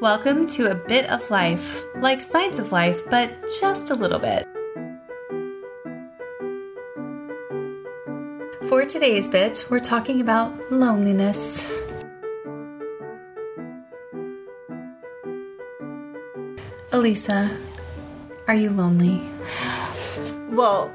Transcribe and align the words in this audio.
Welcome 0.00 0.46
to 0.50 0.70
a 0.70 0.74
bit 0.74 1.10
of 1.10 1.28
life, 1.30 1.82
like 1.96 2.22
Science 2.22 2.58
of 2.58 2.70
Life, 2.70 3.02
but 3.10 3.30
just 3.60 3.90
a 3.90 3.94
little 3.94 4.20
bit. 4.20 4.46
For 8.68 8.84
today's 8.84 9.28
bit, 9.28 9.66
we're 9.70 9.80
talking 9.80 10.20
about 10.20 10.70
loneliness. 10.70 11.68
Elisa, 16.92 17.56
are 18.46 18.54
you 18.54 18.70
lonely? 18.70 19.22
Well, 20.48 20.92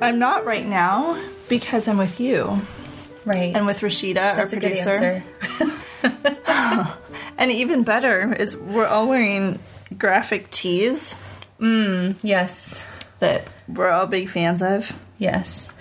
I'm 0.00 0.18
not 0.18 0.44
right 0.44 0.66
now 0.66 1.20
because 1.48 1.88
I'm 1.88 1.98
with 1.98 2.20
you 2.20 2.60
Right. 3.24 3.54
and 3.56 3.66
with 3.66 3.80
Rashida, 3.80 4.14
That's 4.14 4.52
our 4.52 4.60
producer. 4.60 5.22
And 7.38 7.50
even 7.50 7.82
better 7.82 8.32
is 8.32 8.56
we're 8.56 8.86
all 8.86 9.08
wearing 9.08 9.58
graphic 9.96 10.50
tees 10.50 11.14
mm, 11.60 12.16
Yes. 12.22 12.84
that 13.20 13.48
we're 13.68 13.90
all 13.90 14.06
big 14.06 14.28
fans 14.28 14.62
of. 14.62 14.92
Yes. 15.18 15.72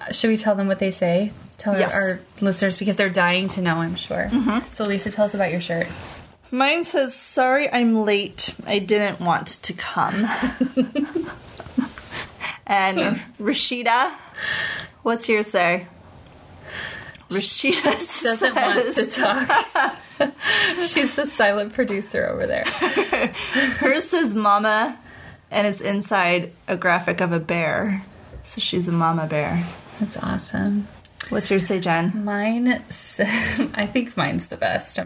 Uh, 0.00 0.12
should 0.12 0.30
we 0.30 0.36
tell 0.36 0.54
them 0.54 0.66
what 0.66 0.78
they 0.78 0.90
say? 0.90 1.32
Tell 1.58 1.78
Yes. 1.78 1.94
our 1.94 2.20
listeners 2.40 2.78
because 2.78 2.96
they're 2.96 3.08
dying 3.08 3.48
to 3.48 3.62
know, 3.62 3.76
I'm 3.76 3.96
sure. 3.96 4.28
Mm-hmm. 4.30 4.70
So, 4.70 4.84
Lisa, 4.84 5.10
tell 5.10 5.24
us 5.24 5.34
about 5.34 5.50
your 5.50 5.60
shirt. 5.60 5.86
Mine 6.50 6.84
says, 6.84 7.14
"Sorry, 7.16 7.72
I'm 7.72 8.04
late. 8.04 8.54
I 8.66 8.78
didn't 8.78 9.18
want 9.18 9.46
to 9.62 9.72
come." 9.72 10.14
and 12.66 13.16
hmm. 13.16 13.42
Rashida, 13.42 14.12
what's 15.02 15.28
yours 15.28 15.48
say? 15.48 15.88
Rashida 17.28 18.22
Doesn't 18.22 18.54
want 18.54 18.94
to 18.94 19.06
talk. 19.06 19.96
She's 20.84 21.16
the 21.16 21.26
silent 21.26 21.72
producer 21.72 22.26
over 22.26 22.46
there. 22.46 22.64
hers 23.78 24.04
says 24.10 24.34
"Mama," 24.34 24.98
and 25.50 25.66
it's 25.66 25.80
inside 25.80 26.52
a 26.68 26.76
graphic 26.76 27.20
of 27.20 27.32
a 27.32 27.40
bear. 27.40 28.04
So 28.42 28.60
she's 28.60 28.88
a 28.88 28.92
mama 28.92 29.26
bear. 29.26 29.64
That's 29.98 30.18
awesome. 30.18 30.86
What's 31.30 31.50
yours 31.50 31.66
say, 31.66 31.80
Jenn? 31.80 32.24
Mine, 32.24 32.68
I 32.72 33.86
think 33.90 34.16
mine's 34.16 34.48
the 34.48 34.58
best. 34.58 35.00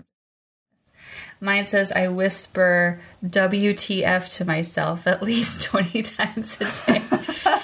Mine 1.40 1.66
says, 1.66 1.92
I 1.92 2.08
whisper 2.08 2.98
WTF 3.24 4.36
to 4.38 4.44
myself 4.44 5.06
at 5.06 5.22
least 5.22 5.62
20 5.62 6.02
times 6.02 6.58
a 6.60 6.92
day. 6.92 7.02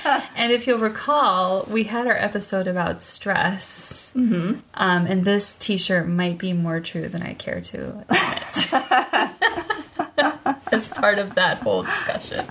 and 0.37 0.53
if 0.53 0.67
you'll 0.67 0.79
recall, 0.79 1.65
we 1.69 1.85
had 1.85 2.07
our 2.07 2.17
episode 2.17 2.67
about 2.67 3.01
stress. 3.01 4.13
Mm-hmm. 4.15 4.61
Um, 4.75 5.07
and 5.07 5.25
this 5.25 5.55
t 5.55 5.77
shirt 5.77 6.09
might 6.09 6.39
be 6.39 6.53
more 6.53 6.81
true 6.81 7.09
than 7.09 7.23
I 7.23 7.35
care 7.35 7.61
to 7.61 8.05
admit. 8.09 8.73
As 10.73 10.91
part 10.91 11.19
of 11.19 11.35
that 11.37 11.59
whole 11.59 11.85
discussion. 11.85 12.47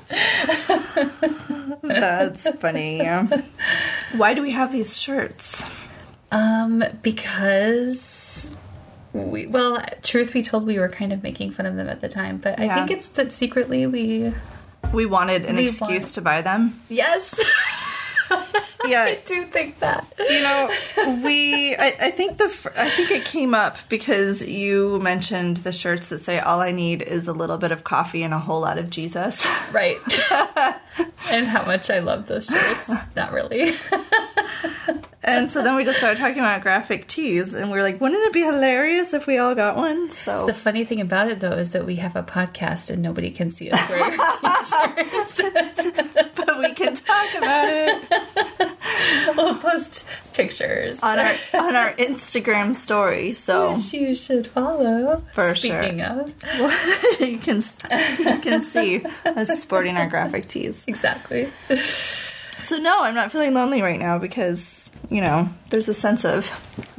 That's 1.82 2.48
funny. 2.58 3.06
Why 4.16 4.34
do 4.34 4.42
we 4.42 4.52
have 4.52 4.72
these 4.72 5.00
shirts? 5.00 5.64
Um, 6.32 6.84
because 7.02 8.50
we 9.12 9.48
well, 9.48 9.84
truth 10.02 10.34
be 10.34 10.42
told, 10.42 10.66
we 10.66 10.80
were 10.80 10.90
kind 10.90 11.14
of 11.14 11.22
making 11.22 11.52
fun 11.52 11.66
of 11.66 11.76
them 11.76 11.90
at 11.90 12.02
the 12.02 12.10
time, 12.10 12.38
but 12.38 12.60
I 12.60 12.74
think 12.74 12.92
it's 12.92 13.10
that 13.10 13.32
secretly 13.32 13.86
we 13.88 14.34
We 14.94 15.06
wanted 15.06 15.46
an 15.46 15.56
We 15.58 15.64
excuse 15.64 15.90
want- 15.90 16.14
to 16.16 16.22
buy 16.22 16.42
them. 16.42 16.80
yes, 16.90 17.34
Yeah, 18.86 19.04
I 19.04 19.22
do 19.26 19.44
think 19.44 19.80
that. 19.80 20.06
you 20.18 20.42
know, 20.42 20.70
we. 21.24 21.76
I, 21.76 21.94
I 22.02 22.12
think 22.12 22.38
the. 22.38 22.46
I 22.76 22.90
think 22.90 23.12
it 23.12 23.26
came 23.26 23.54
up 23.54 23.78
because 23.90 24.46
you 24.48 25.00
mentioned 25.00 25.58
the 25.58 25.72
shirts 25.72 26.10
that 26.10 26.18
say 26.20 26.40
"All 26.40 26.60
I 26.60 26.72
need 26.72 27.02
is 27.04 27.28
a 27.28 27.34
little 27.34 27.58
bit 27.58 27.72
of 27.72 27.84
coffee 27.84 28.24
and 28.24 28.34
a 28.34 28.40
whole 28.40 28.62
lot 28.62 28.78
of 28.78 28.90
Jesus." 28.90 29.46
Right. 29.72 29.98
and 31.30 31.48
how 31.48 31.66
much 31.66 31.90
I 31.90 32.00
love 32.00 32.28
those 32.28 32.48
shirts. 32.48 32.92
Not 33.16 33.34
really. 33.34 33.74
And 35.24 35.50
so 35.50 35.64
then 35.64 35.76
we 35.76 35.86
just 35.86 36.00
started 36.00 36.20
talking 36.20 36.40
about 36.40 36.62
graphic 36.62 37.08
tees, 37.08 37.54
and 37.54 37.72
we 37.72 37.78
were 37.78 37.84
like, 37.84 38.02
"Wouldn't 38.02 38.24
it 38.26 38.34
be 38.34 38.42
hilarious 38.42 39.14
if 39.14 39.26
we 39.26 39.38
all 39.38 39.56
got 39.56 39.78
one?" 39.78 40.12
So 40.12 40.46
The 40.46 40.54
funny 40.54 40.84
thing 40.84 41.00
about 41.02 41.30
it 41.30 41.40
though 41.40 41.54
is 41.54 41.72
that 41.72 41.86
we 41.86 41.96
have 41.96 42.16
a 42.16 42.24
podcast 42.24 42.90
and 42.90 43.02
nobody 43.02 43.32
can 43.32 43.50
see 43.52 43.72
us 43.72 43.90
wearing 43.90 44.20
our 44.20 44.38
t-shirts. 44.96 45.42
but 46.36 46.60
we 46.60 46.74
can 46.74 46.94
talk 46.94 47.36
about 47.38 47.66
it 47.70 48.04
we'll 49.38 49.56
post 49.56 50.08
pictures. 50.34 51.00
on 51.02 51.20
our 51.20 51.34
on 51.54 51.76
our 51.76 51.92
Instagram 51.94 52.76
story. 52.76 53.34
So 53.34 53.74
Which 53.74 53.94
you 53.94 54.16
should 54.16 54.48
follow. 54.48 55.24
For 55.34 55.56
sure. 55.56 55.82
Speaking 55.84 56.02
of. 56.02 56.30
you 57.20 57.38
can 57.40 57.62
you 58.20 58.40
can 58.40 58.62
see 58.62 59.06
us 59.26 59.62
sporting 59.62 59.98
our 59.98 60.08
graphic 60.08 60.48
tees. 60.48 60.86
Exactly. 60.88 61.50
So 62.60 62.78
no, 62.78 63.02
I'm 63.02 63.16
not 63.16 63.32
feeling 63.32 63.54
lonely 63.54 63.82
right 63.82 64.00
now 64.00 64.20
because 64.20 64.92
you 65.10 65.22
know 65.22 65.50
there's 65.70 65.90
a 65.90 65.94
sense 65.94 66.24
of 66.24 66.50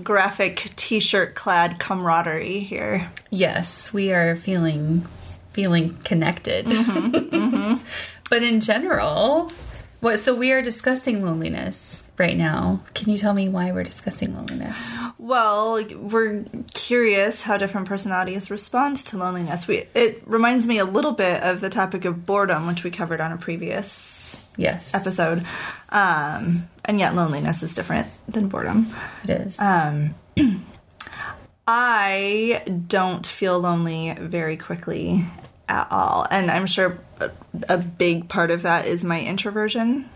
graphic 0.03 0.71
T-shirt 0.77 1.35
clad 1.35 1.79
camaraderie 1.79 2.61
here. 2.61 3.11
Yes, 3.31 3.93
we 3.93 4.13
are 4.13 4.37
feeling 4.37 5.07
feeling 5.53 5.97
connected. 6.05 6.67
Mm-hmm, 6.67 7.37
mm-hmm. 7.37 7.75
But 8.31 8.43
in 8.43 8.61
general, 8.61 9.53
what 10.01 10.19
so 10.19 10.35
we 10.35 10.51
are 10.53 10.63
discussing 10.63 11.25
loneliness 11.25 12.05
right 12.19 12.37
now. 12.37 12.81
Can 12.95 13.11
you 13.11 13.19
tell 13.19 13.35
me 13.35 13.49
why 13.49 13.73
we're 13.73 13.85
discussing 13.85 14.35
loneliness? 14.35 14.97
Well, 15.19 15.85
we're 15.95 16.45
curious 16.75 17.43
how 17.43 17.57
different 17.57 17.89
personalities 17.89 18.51
respond 18.51 18.97
to 19.07 19.19
loneliness. 19.19 19.67
We 19.67 19.85
it 19.95 20.23
reminds 20.27 20.67
me 20.67 20.79
a 20.79 20.85
little 20.85 21.13
bit 21.13 21.43
of 21.43 21.61
the 21.61 21.71
topic 21.71 22.05
of 22.05 22.27
boredom, 22.27 22.67
which 22.67 22.85
we 22.85 22.91
covered 22.91 23.21
on 23.21 23.33
a 23.33 23.37
previous 23.37 24.44
Yes. 24.57 24.95
episode. 24.95 25.45
Um, 25.89 26.69
and 26.85 26.99
yet, 26.99 27.15
loneliness 27.15 27.63
is 27.63 27.75
different 27.75 28.09
than 28.29 28.49
boredom. 28.49 28.95
It 29.25 29.31
is. 29.31 29.59
Um, 29.61 30.15
I 31.67 32.63
don't 32.87 33.27
feel 33.27 33.59
lonely 33.59 34.15
very 34.19 34.57
quickly 34.57 35.25
at 35.69 35.89
all. 35.91 36.27
And 36.31 36.51
I'm 36.51 36.67
sure 36.67 36.99
a, 37.21 37.31
a 37.69 37.79
big 37.79 38.29
part 38.29 38.51
of 38.51 38.63
that 38.63 38.87
is 38.87 39.05
my 39.05 39.21
introversion. 39.21 40.09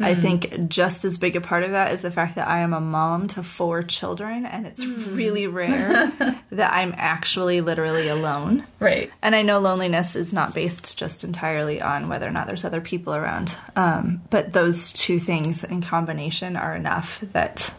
I 0.00 0.14
think 0.14 0.68
just 0.68 1.04
as 1.04 1.18
big 1.18 1.36
a 1.36 1.40
part 1.40 1.64
of 1.64 1.72
that 1.72 1.92
is 1.92 2.02
the 2.02 2.10
fact 2.10 2.36
that 2.36 2.48
I 2.48 2.60
am 2.60 2.72
a 2.72 2.80
mom 2.80 3.28
to 3.28 3.42
four 3.42 3.82
children, 3.82 4.46
and 4.46 4.66
it's 4.66 4.84
really 4.84 5.46
rare 5.46 6.12
that 6.50 6.72
I'm 6.72 6.94
actually 6.96 7.60
literally 7.60 8.08
alone. 8.08 8.64
right. 8.80 9.10
And 9.22 9.34
I 9.34 9.42
know 9.42 9.58
loneliness 9.58 10.16
is 10.16 10.32
not 10.32 10.54
based 10.54 10.96
just 10.98 11.24
entirely 11.24 11.80
on 11.80 12.08
whether 12.08 12.26
or 12.26 12.30
not 12.30 12.46
there's 12.46 12.64
other 12.64 12.80
people 12.80 13.14
around. 13.14 13.56
Um, 13.76 14.22
but 14.30 14.52
those 14.52 14.92
two 14.92 15.18
things 15.18 15.64
in 15.64 15.82
combination 15.82 16.56
are 16.56 16.74
enough 16.74 17.20
that 17.32 17.74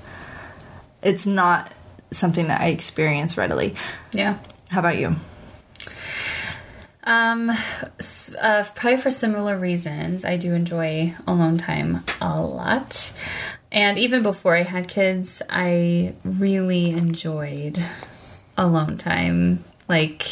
it's 1.01 1.25
not 1.25 1.71
something 2.11 2.47
that 2.47 2.61
I 2.61 2.67
experience 2.67 3.37
readily. 3.37 3.75
Yeah. 4.11 4.39
How 4.69 4.79
about 4.79 4.97
you? 4.97 5.15
Um, 7.09 7.49
uh, 7.49 8.65
probably 8.75 8.97
for 8.97 9.09
similar 9.09 9.57
reasons. 9.57 10.23
I 10.23 10.37
do 10.37 10.53
enjoy 10.53 11.15
alone 11.25 11.57
time 11.57 12.03
a 12.21 12.39
lot. 12.39 13.13
And 13.71 13.97
even 13.97 14.21
before 14.21 14.55
I 14.55 14.61
had 14.61 14.87
kids, 14.87 15.41
I 15.49 16.13
really 16.23 16.91
enjoyed 16.91 17.79
alone 18.55 18.97
time. 18.97 19.65
Like, 19.87 20.27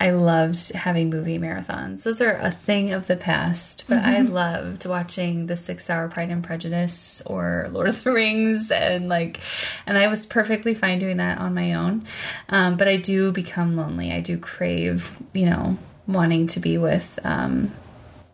I 0.00 0.12
loved 0.12 0.72
having 0.72 1.10
movie 1.10 1.38
marathons. 1.38 2.04
Those 2.04 2.22
are 2.22 2.32
a 2.32 2.50
thing 2.50 2.92
of 2.92 3.06
the 3.06 3.16
past, 3.16 3.84
but 3.86 3.98
I 3.98 4.22
loved 4.22 4.86
watching 4.86 5.46
the 5.46 5.56
six 5.56 5.90
hour 5.90 6.08
Pride 6.08 6.30
and 6.30 6.42
Prejudice 6.42 7.20
or 7.26 7.68
Lord 7.70 7.86
of 7.86 8.02
the 8.02 8.10
Rings 8.14 8.70
and 8.70 9.10
like, 9.10 9.40
and 9.84 9.98
I 9.98 10.08
was 10.08 10.24
perfectly 10.24 10.72
fine 10.72 11.00
doing 11.00 11.18
that 11.18 11.36
on 11.36 11.52
my 11.52 11.74
own. 11.74 12.06
Um, 12.48 12.78
but 12.78 12.88
I 12.88 12.96
do 12.96 13.30
become 13.30 13.76
lonely. 13.76 14.10
I 14.10 14.22
do 14.22 14.38
crave, 14.38 15.14
you 15.34 15.44
know, 15.44 15.76
wanting 16.06 16.46
to 16.48 16.60
be 16.60 16.78
with, 16.78 17.18
um, 17.22 17.70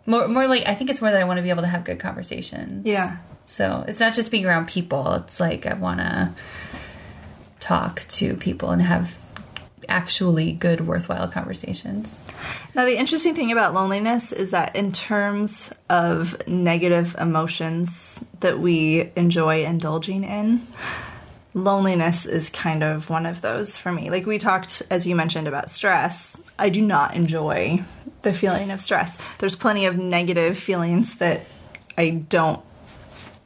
more, 0.07 0.29
more 0.29 0.47
like, 0.47 0.69
I 0.69 0.77
think 0.77 0.89
it's 0.89 1.01
more 1.01 1.11
that 1.11 1.21
I 1.21 1.25
want 1.25 1.39
to 1.39 1.43
be 1.43 1.51
able 1.51 1.63
to 1.63 1.69
have 1.69 1.83
good 1.83 1.99
conversations. 1.99 2.87
Yeah. 2.87 3.17
So 3.45 3.85
it's 3.89 3.99
not 3.99 4.15
just 4.15 4.31
being 4.31 4.47
around 4.47 4.69
people. 4.69 5.15
It's 5.15 5.41
like 5.41 5.67
I 5.67 5.75
want 5.75 5.99
to 5.99 6.33
talk 7.59 8.07
to 8.09 8.37
people 8.37 8.71
and 8.71 8.81
have 8.81 9.26
actually 9.89 10.53
good, 10.53 10.87
worthwhile 10.87 11.29
conversations. 11.29 12.21
Now, 12.75 12.85
the 12.85 12.97
interesting 12.97 13.35
thing 13.35 13.53
about 13.53 13.75
loneliness 13.75 14.33
is 14.33 14.51
that, 14.51 14.75
in 14.77 14.93
terms 14.93 15.73
of 15.89 16.47
negative 16.49 17.15
emotions 17.19 18.25
that 18.41 18.59
we 18.59 19.11
enjoy 19.17 19.65
indulging 19.65 20.25
in, 20.25 20.67
loneliness 21.55 22.27
is 22.27 22.51
kind 22.51 22.85
of 22.85 23.09
one 23.09 23.25
of 23.27 23.41
those 23.41 23.77
for 23.77 23.91
me. 23.91 24.11
Like 24.11 24.27
we 24.27 24.39
talked, 24.39 24.83
as 24.91 25.07
you 25.07 25.17
mentioned, 25.17 25.49
about 25.49 25.71
stress. 25.71 26.43
I 26.59 26.69
do 26.69 26.83
not 26.83 27.15
enjoy 27.15 27.83
the 28.23 28.33
feeling 28.35 28.71
of 28.71 28.81
stress. 28.81 29.19
There's 29.39 29.57
plenty 29.57 29.87
of 29.87 29.97
negative 29.97 30.59
feelings 30.59 31.15
that 31.17 31.43
I 31.97 32.11
don't 32.11 32.61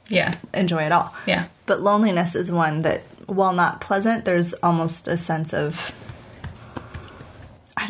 Yeah. 0.08 0.34
enjoy 0.54 0.78
at 0.84 0.92
all. 0.92 1.14
Yeah. 1.26 1.44
But 1.66 1.82
loneliness 1.82 2.34
is 2.34 2.50
one 2.50 2.82
that, 2.82 3.02
while 3.26 3.52
not 3.52 3.80
pleasant, 3.80 4.24
there's 4.24 4.54
almost 4.54 5.06
a 5.06 5.16
sense 5.16 5.52
of. 5.54 5.92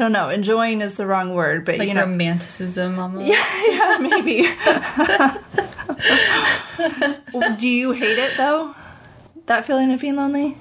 I 0.00 0.05
don't 0.05 0.12
know. 0.12 0.31
Enjoying 0.31 0.81
is 0.81 0.97
the 0.97 1.05
wrong 1.05 1.35
word, 1.35 1.67
but 1.67 1.76
Like 1.76 1.87
you 1.88 1.93
know, 1.93 2.06
romanticism 2.06 2.99
almost. 2.99 3.26
yeah, 3.29 3.99
maybe. 4.00 4.44
Do 7.58 7.69
you 7.69 7.93
hate 7.93 8.17
it 8.19 8.38
though? 8.38 8.75
That 9.44 9.67
feeling 9.67 9.93
of 9.93 10.00
being 10.00 10.17
lonely? 10.17 10.56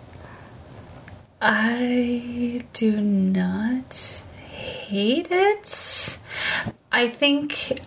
I 1.41 2.65
do 2.73 2.99
not 2.99 4.23
hate 4.51 5.27
it. 5.31 6.19
I 6.91 7.07
think 7.07 7.79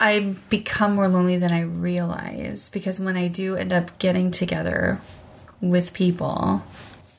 I 0.00 0.20
become 0.48 0.94
more 0.94 1.08
lonely 1.08 1.36
than 1.36 1.52
I 1.52 1.60
realize 1.60 2.70
because 2.70 2.98
when 2.98 3.18
I 3.18 3.28
do 3.28 3.56
end 3.56 3.74
up 3.74 3.98
getting 3.98 4.30
together 4.30 5.02
with 5.60 5.92
people, 5.92 6.62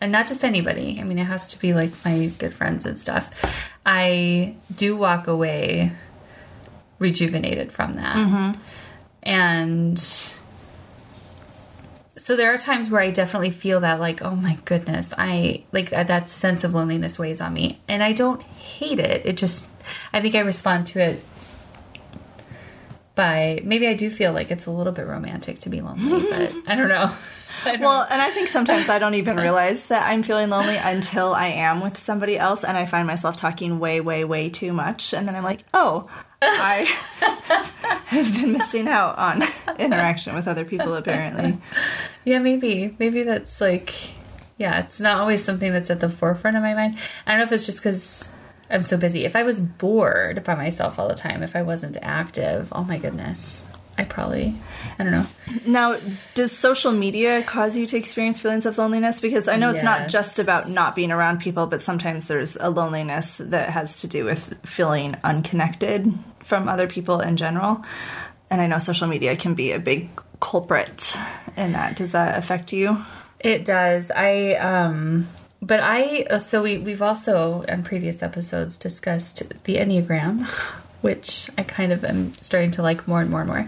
and 0.05 0.11
not 0.11 0.27
just 0.27 0.43
anybody, 0.43 0.99
I 0.99 1.03
mean, 1.03 1.17
it 1.17 1.23
has 1.23 1.47
to 1.47 1.59
be 1.59 1.73
like 1.73 1.89
my 2.05 2.27
good 2.37 2.53
friends 2.53 2.85
and 2.85 2.95
stuff, 2.95 3.31
I 3.87 4.55
do 4.75 4.95
walk 4.95 5.25
away 5.25 5.93
rejuvenated 6.99 7.71
from 7.71 7.93
that. 7.93 8.15
Mm-hmm. 8.15 8.61
And 9.23 9.97
so 12.15 12.35
there 12.35 12.53
are 12.53 12.59
times 12.59 12.87
where 12.91 13.01
I 13.01 13.09
definitely 13.09 13.49
feel 13.49 13.79
that 13.79 13.99
like, 13.99 14.21
oh 14.21 14.35
my 14.35 14.59
goodness, 14.65 15.11
I 15.17 15.63
like 15.71 15.89
that, 15.89 16.05
that 16.05 16.29
sense 16.29 16.63
of 16.63 16.75
loneliness 16.75 17.17
weighs 17.17 17.41
on 17.41 17.55
me. 17.55 17.81
And 17.87 18.03
I 18.03 18.11
don't 18.11 18.43
hate 18.43 18.99
it. 18.99 19.25
It 19.25 19.37
just 19.37 19.67
I 20.13 20.21
think 20.21 20.35
I 20.35 20.41
respond 20.41 20.85
to 20.87 20.99
it 21.01 21.23
by 23.15 23.61
maybe 23.63 23.87
I 23.87 23.93
do 23.93 24.09
feel 24.09 24.33
like 24.33 24.51
it's 24.51 24.65
a 24.65 24.71
little 24.71 24.93
bit 24.93 25.07
romantic 25.07 25.59
to 25.59 25.69
be 25.69 25.81
lonely, 25.81 26.29
but 26.29 26.53
I 26.67 26.75
don't 26.75 26.89
know. 26.89 27.11
I 27.63 27.71
don't 27.71 27.81
Well, 27.81 28.05
and 28.09 28.21
I 28.21 28.29
think 28.31 28.47
sometimes 28.49 28.89
I 28.89 28.99
don't 28.99 29.13
even 29.15 29.37
realize 29.37 29.85
that 29.85 30.07
I'm 30.07 30.23
feeling 30.23 30.49
lonely 30.49 30.75
until 30.75 31.33
I 31.33 31.47
am 31.47 31.81
with 31.81 31.97
somebody 31.97 32.37
else 32.37 32.63
and 32.63 32.77
I 32.77 32.85
find 32.85 33.07
myself 33.07 33.37
talking 33.37 33.79
way, 33.79 34.01
way, 34.01 34.23
way 34.25 34.49
too 34.49 34.73
much. 34.73 35.13
And 35.13 35.27
then 35.27 35.35
I'm 35.35 35.43
like, 35.43 35.63
oh, 35.73 36.09
I 36.41 36.83
have 38.07 38.35
been 38.35 38.51
missing 38.51 38.87
out 38.87 39.17
on 39.17 39.43
interaction 39.79 40.35
with 40.35 40.47
other 40.47 40.65
people, 40.65 40.93
apparently. 40.93 41.57
Yeah, 42.25 42.39
maybe. 42.39 42.95
Maybe 42.99 43.23
that's 43.23 43.61
like, 43.61 43.93
yeah, 44.57 44.81
it's 44.81 44.99
not 44.99 45.19
always 45.19 45.43
something 45.43 45.71
that's 45.71 45.89
at 45.89 46.01
the 46.01 46.09
forefront 46.09 46.57
of 46.57 46.63
my 46.63 46.73
mind. 46.73 46.97
I 47.25 47.31
don't 47.31 47.39
know 47.39 47.45
if 47.45 47.51
it's 47.51 47.65
just 47.65 47.79
because 47.79 48.31
I'm 48.69 48.83
so 48.83 48.97
busy. 48.97 49.25
If 49.25 49.35
I 49.35 49.43
was 49.43 49.59
bored 49.59 50.43
by 50.43 50.55
myself 50.55 50.97
all 50.97 51.07
the 51.07 51.15
time, 51.15 51.43
if 51.43 51.55
I 51.55 51.61
wasn't 51.61 51.97
active, 52.01 52.69
oh 52.71 52.83
my 52.83 52.97
goodness, 52.97 53.63
I 53.97 54.03
probably, 54.03 54.55
I 54.99 55.03
don't 55.03 55.11
know. 55.11 55.27
Now, 55.67 55.97
does 56.33 56.51
social 56.51 56.91
media 56.91 57.43
cause 57.43 57.77
you 57.77 57.85
to 57.85 57.97
experience 57.97 58.39
feelings 58.39 58.65
of 58.65 58.77
loneliness? 58.77 59.21
Because 59.21 59.47
I 59.47 59.57
know 59.57 59.69
it's 59.69 59.83
not 59.83 60.09
just 60.09 60.39
about 60.39 60.69
not 60.69 60.95
being 60.95 61.11
around 61.11 61.39
people, 61.39 61.67
but 61.67 61.81
sometimes 61.81 62.27
there's 62.27 62.57
a 62.57 62.69
loneliness 62.69 63.37
that 63.37 63.69
has 63.69 64.01
to 64.01 64.07
do 64.07 64.25
with 64.25 64.57
feeling 64.65 65.15
unconnected 65.23 66.11
from 66.43 66.67
other 66.67 66.87
people 66.87 67.21
in 67.21 67.37
general. 67.37 67.85
And 68.49 68.61
I 68.61 68.67
know 68.67 68.79
social 68.79 69.07
media 69.07 69.35
can 69.35 69.53
be 69.53 69.71
a 69.71 69.79
big 69.79 70.09
culprit 70.39 71.17
in 71.55 71.71
that. 71.71 71.95
Does 71.95 72.11
that 72.11 72.37
affect 72.37 72.73
you? 72.73 72.97
It 73.39 73.63
does. 73.63 74.11
I 74.11 74.55
um 74.55 75.27
but 75.61 75.79
I 75.81 76.37
so 76.37 76.61
we 76.63 76.77
we've 76.77 77.01
also 77.01 77.61
in 77.63 77.83
previous 77.83 78.21
episodes 78.23 78.77
discussed 78.77 79.43
the 79.63 79.75
Enneagram, 79.77 80.45
which 81.01 81.49
I 81.57 81.63
kind 81.63 81.91
of 81.91 82.03
am 82.05 82.33
starting 82.35 82.71
to 82.71 82.81
like 82.81 83.07
more 83.07 83.21
and 83.21 83.29
more 83.29 83.41
and 83.41 83.49
more. 83.49 83.67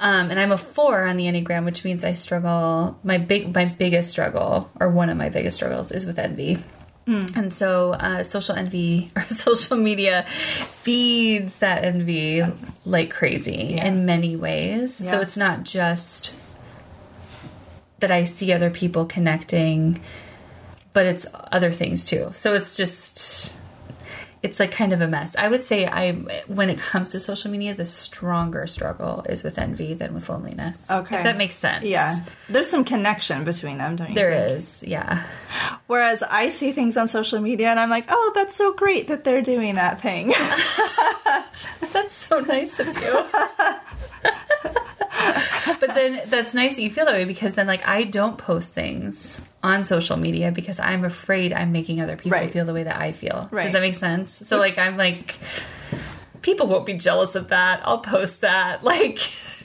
Um, 0.00 0.30
and 0.32 0.40
I'm 0.40 0.50
a 0.50 0.58
four 0.58 1.04
on 1.04 1.16
the 1.16 1.24
Enneagram, 1.26 1.64
which 1.64 1.84
means 1.84 2.02
I 2.02 2.12
struggle. 2.14 2.98
My 3.04 3.18
big, 3.18 3.54
my 3.54 3.66
biggest 3.66 4.10
struggle, 4.10 4.68
or 4.80 4.88
one 4.88 5.08
of 5.08 5.16
my 5.16 5.28
biggest 5.28 5.56
struggles, 5.56 5.92
is 5.92 6.04
with 6.06 6.18
envy. 6.18 6.58
And 7.04 7.52
so, 7.52 7.92
uh, 7.94 8.22
social 8.22 8.54
envy 8.54 9.10
or 9.16 9.22
social 9.24 9.76
media 9.76 10.24
feeds 10.66 11.56
that 11.58 11.84
envy 11.84 12.42
like 12.84 13.10
crazy 13.10 13.74
Yeah. 13.76 13.86
in 13.88 14.06
many 14.06 14.36
ways. 14.36 14.94
So 14.94 15.20
it's 15.20 15.36
not 15.36 15.64
just 15.64 16.34
that 18.00 18.10
I 18.10 18.24
see 18.24 18.52
other 18.52 18.70
people 18.70 19.04
connecting, 19.06 20.00
but 20.92 21.06
it's 21.06 21.26
other 21.34 21.72
things 21.72 22.04
too. 22.04 22.30
So 22.34 22.54
it's 22.54 22.76
just 22.76 23.56
it's 24.42 24.58
like 24.58 24.72
kind 24.72 24.92
of 24.92 25.00
a 25.00 25.06
mess. 25.06 25.36
I 25.38 25.46
would 25.48 25.62
say 25.62 25.86
I 25.86 26.12
when 26.48 26.68
it 26.68 26.78
comes 26.78 27.12
to 27.12 27.20
social 27.20 27.50
media, 27.50 27.74
the 27.74 27.86
stronger 27.86 28.66
struggle 28.66 29.24
is 29.28 29.44
with 29.44 29.56
envy 29.56 29.94
than 29.94 30.14
with 30.14 30.28
loneliness. 30.28 30.90
Okay. 30.90 31.16
If 31.18 31.22
that 31.22 31.36
makes 31.36 31.54
sense. 31.54 31.84
Yeah. 31.84 32.24
There's 32.48 32.68
some 32.68 32.84
connection 32.84 33.44
between 33.44 33.78
them, 33.78 33.94
don't 33.96 34.08
you 34.08 34.14
There 34.16 34.32
think? 34.32 34.58
is, 34.58 34.82
yeah. 34.84 35.22
Whereas 35.86 36.24
I 36.24 36.48
see 36.48 36.72
things 36.72 36.96
on 36.96 37.06
social 37.06 37.40
media 37.40 37.68
and 37.68 37.78
I'm 37.78 37.90
like, 37.90 38.06
oh, 38.08 38.32
that's 38.34 38.56
so 38.56 38.72
great 38.74 39.06
that 39.08 39.22
they're 39.22 39.42
doing 39.42 39.76
that 39.76 40.00
thing. 40.00 40.34
That's 41.92 42.14
so 42.14 42.40
nice 42.40 42.80
of 42.80 42.86
you. 42.88 43.24
but 45.94 46.00
then 46.00 46.22
that's 46.28 46.54
nice 46.54 46.76
that 46.76 46.82
you 46.82 46.90
feel 46.90 47.04
that 47.04 47.14
way 47.14 47.24
because 47.24 47.54
then 47.54 47.66
like 47.66 47.86
I 47.86 48.04
don't 48.04 48.38
post 48.38 48.72
things 48.72 49.40
on 49.62 49.84
social 49.84 50.16
media 50.16 50.50
because 50.52 50.80
I'm 50.80 51.04
afraid 51.04 51.52
I'm 51.52 51.72
making 51.72 52.00
other 52.00 52.16
people 52.16 52.32
Right. 52.38 52.50
feel 52.50 52.64
the 52.64 52.74
way 52.74 52.82
that 52.84 52.98
I 52.98 53.12
feel. 53.12 53.48
Right. 53.50 53.64
Does 53.64 53.72
that 53.72 53.80
make 53.82 53.94
sense? 53.94 54.32
So 54.46 54.58
like 54.58 54.78
I'm 54.78 54.96
like 54.96 55.38
people 56.42 56.66
won't 56.66 56.86
be 56.86 56.94
jealous 56.94 57.34
of 57.34 57.48
that. 57.48 57.80
I'll 57.84 57.98
post 57.98 58.40
that 58.40 58.82
like 58.92 59.18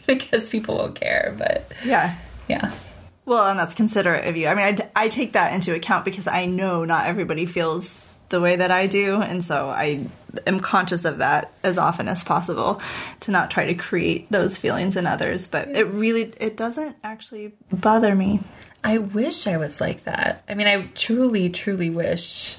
because 0.06 0.50
people 0.50 0.78
won't 0.78 0.96
care, 1.00 1.36
but 1.38 1.72
yeah. 1.84 2.16
yeah. 2.48 2.72
Well, 3.26 3.48
and 3.50 3.60
that's 3.60 3.74
considerate 3.74 4.26
of 4.26 4.38
you. 4.38 4.48
I 4.48 4.54
mean, 4.54 4.80
I, 4.96 5.04
I 5.04 5.08
take 5.10 5.34
that 5.34 5.54
into 5.54 5.76
account 5.76 6.06
because 6.06 6.28
I 6.28 6.46
know 6.46 6.86
not 6.86 7.08
everybody 7.08 7.46
feels 7.46 8.02
the 8.30 8.40
way 8.40 8.56
that 8.56 8.72
I 8.72 8.88
do. 8.88 9.22
And 9.22 9.44
so 9.44 9.68
I 9.70 10.08
am 10.46 10.60
conscious 10.60 11.06
of 11.06 11.20
that 11.20 11.52
as 11.64 11.78
often 11.78 12.08
as 12.08 12.24
possible 12.24 12.82
to 13.22 13.32
not 13.32 13.50
try 13.50 13.66
to 13.66 13.74
create 13.74 14.32
those 14.32 14.58
feelings 14.58 14.96
in 14.96 15.08
others. 15.08 15.48
But 15.48 15.70
it 15.70 15.86
really, 15.86 16.34
it 16.40 16.58
doesn't 16.58 16.96
actually 17.04 17.54
bother 17.72 18.16
me. 18.16 18.42
I 18.84 19.00
wish 19.00 19.48
I 19.48 19.58
was 19.58 19.82
like 19.82 20.04
that. 20.04 20.44
I 20.48 20.54
mean, 20.54 20.68
I 20.68 20.88
truly, 20.96 21.50
truly 21.50 21.90
wish 21.90 22.58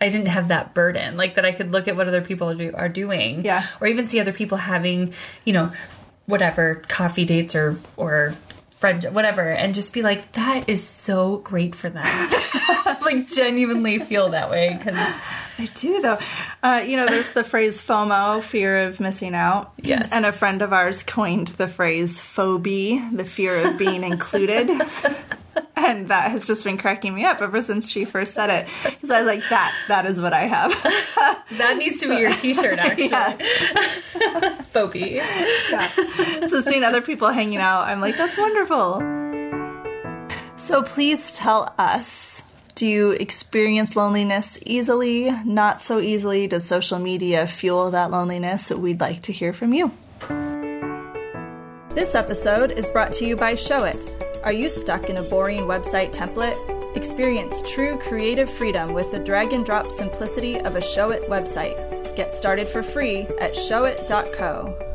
I 0.00 0.08
didn't 0.08 0.28
have 0.28 0.48
that 0.48 0.74
burden. 0.74 1.16
Like 1.16 1.34
that 1.34 1.44
I 1.44 1.52
could 1.52 1.72
look 1.72 1.88
at 1.88 1.96
what 1.96 2.08
other 2.08 2.22
people 2.22 2.50
are, 2.50 2.54
do, 2.54 2.72
are 2.74 2.88
doing. 2.88 3.44
Yeah. 3.44 3.66
Or 3.80 3.86
even 3.86 4.06
see 4.06 4.20
other 4.20 4.32
people 4.32 4.58
having, 4.58 5.12
you 5.44 5.52
know, 5.52 5.72
whatever 6.26 6.82
coffee 6.88 7.24
dates 7.24 7.54
or 7.54 7.78
or 7.96 8.34
friend 8.78 9.04
whatever, 9.12 9.50
and 9.50 9.74
just 9.74 9.92
be 9.92 10.02
like, 10.02 10.32
that 10.32 10.68
is 10.68 10.86
so 10.86 11.38
great 11.38 11.74
for 11.74 11.90
them. 11.90 12.04
like 13.02 13.28
genuinely 13.28 13.98
feel 13.98 14.30
that 14.30 14.50
way 14.50 14.74
because 14.76 14.96
I 15.58 15.66
do, 15.74 16.00
though. 16.00 16.18
Uh, 16.62 16.84
you 16.86 16.96
know, 16.96 17.06
there's 17.06 17.32
the 17.32 17.44
phrase 17.44 17.80
FOMO, 17.80 18.42
fear 18.42 18.84
of 18.84 19.00
missing 19.00 19.34
out. 19.34 19.72
Yes. 19.82 20.10
And 20.12 20.24
a 20.24 20.32
friend 20.32 20.62
of 20.62 20.72
ours 20.72 21.02
coined 21.02 21.48
the 21.48 21.68
phrase 21.68 22.20
phobie, 22.20 23.16
the 23.16 23.24
fear 23.24 23.56
of 23.66 23.78
being 23.78 24.04
included. 24.04 24.68
and 25.88 26.08
that 26.08 26.30
has 26.30 26.46
just 26.46 26.64
been 26.64 26.76
cracking 26.76 27.14
me 27.14 27.24
up 27.24 27.40
ever 27.40 27.62
since 27.62 27.90
she 27.90 28.04
first 28.04 28.34
said 28.34 28.50
it. 28.50 28.68
Because 28.84 29.10
I 29.10 29.22
was 29.22 29.26
like, 29.26 29.42
that, 29.48 29.74
that 29.88 30.04
is 30.06 30.20
what 30.20 30.32
I 30.34 30.40
have. 30.42 30.70
that 31.58 31.76
needs 31.78 32.00
to 32.02 32.08
be 32.08 32.16
your 32.16 32.34
T-shirt. 32.34 32.78
Actually, 32.78 33.08
Yeah. 34.20 34.50
phobia. 34.64 35.24
Yeah. 35.70 35.88
So 36.46 36.60
seeing 36.60 36.84
other 36.84 37.00
people 37.00 37.28
hanging 37.30 37.58
out, 37.58 37.82
I'm 37.88 38.00
like, 38.00 38.16
that's 38.16 38.36
wonderful. 38.36 39.00
So 40.56 40.82
please 40.82 41.32
tell 41.32 41.74
us 41.78 42.42
do 42.74 42.86
you 42.86 43.10
experience 43.10 43.96
loneliness 43.96 44.56
easily? 44.64 45.32
Not 45.44 45.80
so 45.80 45.98
easily? 45.98 46.46
Does 46.46 46.64
social 46.64 47.00
media 47.00 47.44
fuel 47.48 47.90
that 47.90 48.12
loneliness? 48.12 48.70
We'd 48.70 49.00
like 49.00 49.22
to 49.22 49.32
hear 49.32 49.52
from 49.52 49.74
you. 49.74 49.90
This 51.96 52.14
episode 52.14 52.70
is 52.70 52.88
brought 52.88 53.12
to 53.14 53.26
you 53.26 53.34
by 53.34 53.54
Showit. 53.54 54.17
Are 54.48 54.60
you 54.60 54.70
stuck 54.70 55.10
in 55.10 55.18
a 55.18 55.22
boring 55.22 55.64
website 55.64 56.10
template? 56.10 56.56
Experience 56.96 57.60
true 57.70 57.98
creative 57.98 58.48
freedom 58.48 58.94
with 58.94 59.12
the 59.12 59.18
drag 59.18 59.52
and 59.52 59.62
drop 59.62 59.88
simplicity 59.88 60.58
of 60.58 60.74
a 60.74 60.80
Showit 60.80 61.28
website. 61.28 61.76
Get 62.16 62.32
started 62.32 62.66
for 62.66 62.82
free 62.82 63.26
at 63.42 63.52
showit.co. 63.52 64.87